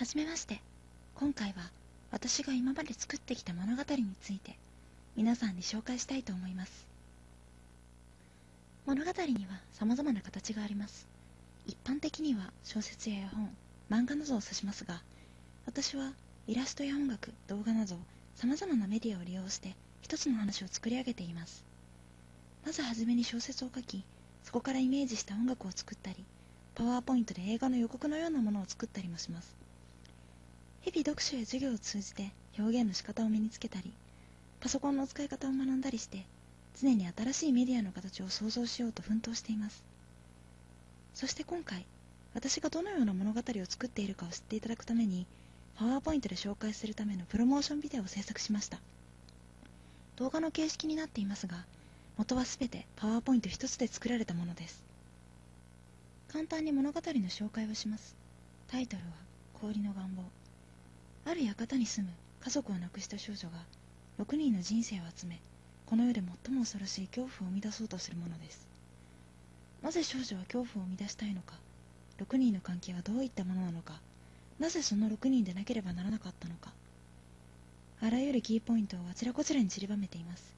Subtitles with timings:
[0.00, 0.62] まして。
[1.14, 1.70] 今回は
[2.10, 4.56] 私が今まで作ってきた物語について
[5.14, 6.86] 皆さんに紹介したいと思います。
[8.86, 11.06] 物語には様々な形があります。
[11.66, 13.54] 一般的には小説や絵本
[13.90, 15.02] 漫画などを指しますが
[15.66, 16.12] 私は
[16.46, 17.96] イラストや音楽動画など
[18.36, 21.62] 様々なメディアを利用して一つの話を作り上げています。
[22.64, 24.02] まずはじめに小説を書き
[24.44, 26.24] そこからイメージした音楽を作ったり
[26.74, 29.59] パワーポイントで映画の予告のようなものを作ったりもします。
[30.82, 33.92] 日々読書や授業を通じて表現の仕方を身につけたり
[34.60, 36.24] パソコンの使い方を学んだりして
[36.80, 39.82] 常に新しいメディアの形を創造しようと奮闘しています。
[41.12, 41.84] そして今回
[42.32, 45.26] 私がどのような物語を作っているかを知っていただくために
[45.76, 48.78] パワーポイントで紹介するためのプロモーションビデオを制作しました。
[50.16, 51.64] 動画の形式になっていますが
[52.16, 54.82] 元は全てパワーポイント一つで作られたものです。
[56.28, 58.14] 簡単に物語の紹介をします。
[58.68, 59.10] タイトルは
[59.60, 60.22] 「氷の願望」
[61.24, 63.58] ある館に住む家族を亡くした少女が
[64.18, 65.40] 6人の人生を集め
[65.86, 68.68] この世で最も恐ろしい恐怖を生み出そうとするものです。
[69.82, 71.54] なぜ少女は恐怖を生み出したいのか
[72.18, 74.00] 6人の関係はどういったものなのか
[74.58, 76.72] なぜその6人でなければならなかったのか。
[78.02, 80.54] あらゆるキーポイントをあちらこちらに散りばめています。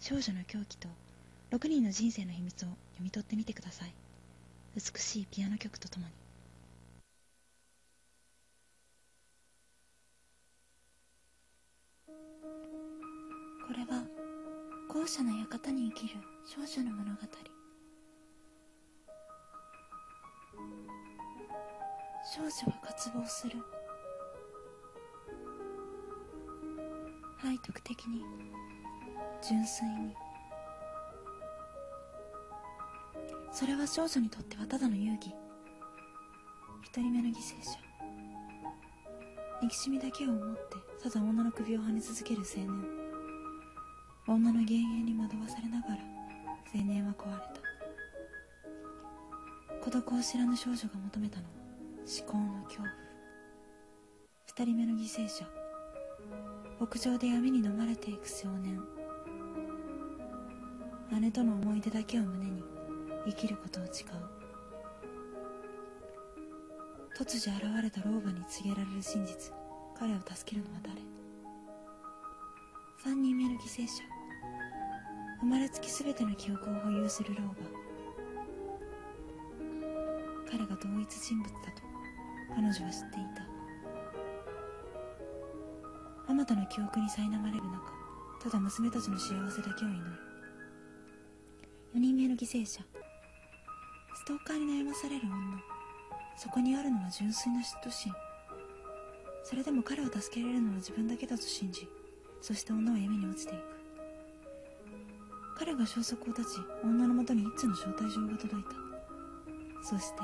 [0.00, 0.88] 少女の狂気と
[1.50, 3.92] 6人の人生の秘密を読み取ってみてください。
[4.76, 6.19] 美しいピアノ曲とともに。
[15.00, 17.20] 校舎の館に生きる少女の物語。
[22.22, 23.56] 少女は渇望する。
[27.42, 28.22] 背徳的に
[29.40, 30.14] 純粋に。
[33.50, 35.34] それは少女にとってはただの遊戯
[36.82, 37.78] 一人目の犠牲者。
[39.62, 42.99] 憎しみだけを思ってただ女の首をはね続ける青年。
[44.32, 45.96] 女の幻影に惑わされながら
[46.72, 47.60] 青年は壊れた。
[49.84, 51.50] 孤独を知らぬ少女が求めたのは
[52.06, 52.92] 思考の恐怖。
[54.46, 55.44] 二人目の犠牲者。
[56.78, 58.80] 屋上で闇に飲まれていく少年。
[61.20, 62.62] 姉との思い出だけを胸に
[63.26, 64.10] 生きることを誓う。
[67.18, 69.52] 突如現れた老婆に告げられる真実。
[69.98, 71.02] 彼を助けるのは誰？
[73.02, 74.04] 三人目の犠牲者。
[75.40, 77.54] 生まれつき全ての記憶を保有する老婆。
[80.50, 81.82] 彼が同一人物だと
[82.54, 82.90] 彼女は知ってい
[83.34, 83.46] た。
[86.28, 87.92] あまたの記憶に苛まれる中
[88.42, 90.04] ただ娘たちの幸せだけを祈る。
[91.94, 92.82] 4人目の犠牲者。
[94.14, 95.58] ストーカーに悩まされる女。
[96.36, 98.12] そこにあるのは純粋な嫉妬心。
[99.42, 101.88] それでも彼を助けられるのは自分だけだと信じ
[102.40, 103.79] そして女は闇に落ちていく。
[105.60, 108.70] 彼が消息を絶ち女のもとに一通の招待状が届いた。
[109.82, 110.22] そして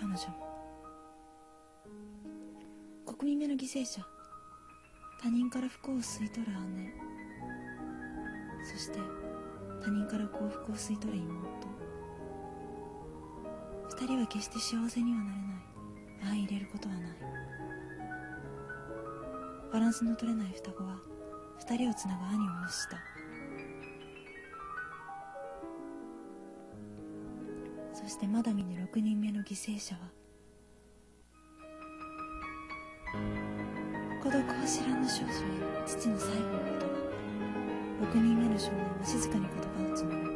[0.00, 0.24] 彼女も。
[3.04, 4.00] 国民目の犠牲者。
[5.20, 6.90] 他人から不幸を吸い取る姉。
[8.64, 8.98] そして
[9.84, 11.68] 他人から幸福を吸い取る妹。
[13.90, 15.62] 二人は決して幸せにはなれない。
[16.22, 17.12] 相入れることはない。
[19.70, 20.96] バランスの取れない双子は
[21.58, 23.11] 二人をつなぐ兄を欲した。
[28.12, 30.00] してまだ見ぬ6人目の犠牲者は
[34.22, 35.32] 孤独を知らぬ少女へ
[35.86, 36.92] 父の最後の言葉
[38.12, 40.30] 6人目の少年は静かに言葉を紡ぐ。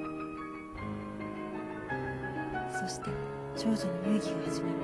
[2.72, 3.10] そして
[3.54, 3.76] 少女の
[4.10, 4.74] 遊戯が始まる。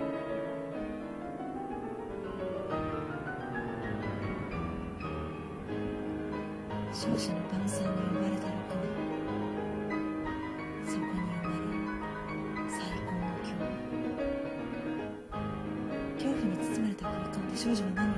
[6.92, 8.61] 少女の晩餐に呼ばれた6
[17.54, 18.12] 少女は何を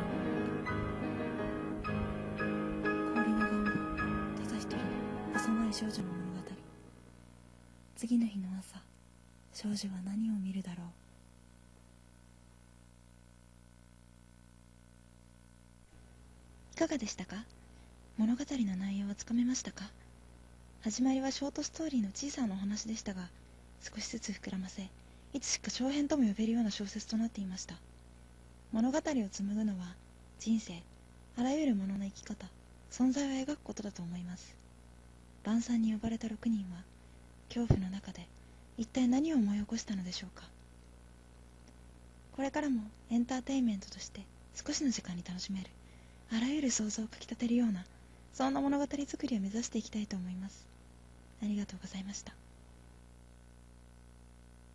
[3.14, 3.70] 氷の願望
[4.42, 4.82] ただ一人の
[5.34, 6.42] 幼い少女の物語
[7.96, 8.80] 次の日の朝
[9.52, 10.86] 少女は何を見るだろう
[16.72, 17.36] いかがでしたか？
[18.16, 19.84] 物語の内容はつかめましたか？
[20.82, 23.28] 始まりはショートストーリーの小さなお話でしたが
[23.80, 24.88] 少しずつ膨らませ
[25.34, 27.74] いつしか長編とも呼べるような小説となっていました。
[28.72, 29.94] 物語を紡ぐのは
[30.38, 30.82] 人生
[31.36, 32.46] あらゆるものの生き方
[32.90, 34.56] 存在を描くことだと思います。
[35.42, 36.82] 晩餐に呼ばれた6人は
[37.48, 38.26] 恐怖の中で
[38.78, 40.48] 一体何を思い起こしたのでしょうか。
[42.32, 44.22] これからもエンターテインメントとして
[44.54, 45.66] 少しの時間に楽しめる
[46.32, 47.84] あらゆる想像をかきたてるような
[48.32, 50.66] そんな物語作りを目指していきたいと思います。
[51.42, 52.43] ありがとうございました。